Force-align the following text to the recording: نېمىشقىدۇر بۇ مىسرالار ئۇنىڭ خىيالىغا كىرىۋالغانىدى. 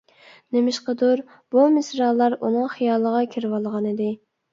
نېمىشقىدۇر 0.55 1.19
بۇ 1.55 1.65
مىسرالار 1.75 2.37
ئۇنىڭ 2.47 2.65
خىيالىغا 2.77 3.21
كىرىۋالغانىدى. 3.37 4.09